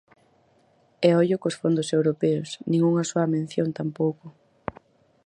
[1.07, 4.27] E ollo cos fondos europeos, nin unha soa mención tampouco.